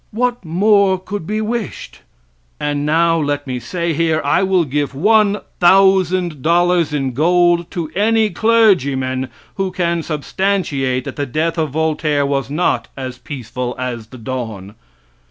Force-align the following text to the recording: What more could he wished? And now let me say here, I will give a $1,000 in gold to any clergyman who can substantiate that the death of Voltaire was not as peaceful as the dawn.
What 0.09 0.43
more 0.43 0.97
could 0.97 1.29
he 1.29 1.41
wished? 1.41 1.99
And 2.59 2.87
now 2.87 3.19
let 3.19 3.45
me 3.45 3.59
say 3.59 3.93
here, 3.93 4.19
I 4.25 4.41
will 4.41 4.65
give 4.65 4.95
a 4.95 4.97
$1,000 4.97 6.93
in 6.93 7.11
gold 7.13 7.69
to 7.69 7.91
any 7.95 8.31
clergyman 8.31 9.29
who 9.57 9.69
can 9.71 10.01
substantiate 10.01 11.03
that 11.05 11.17
the 11.17 11.27
death 11.27 11.59
of 11.59 11.69
Voltaire 11.69 12.25
was 12.25 12.49
not 12.49 12.87
as 12.97 13.19
peaceful 13.19 13.75
as 13.77 14.07
the 14.07 14.17
dawn. 14.17 14.73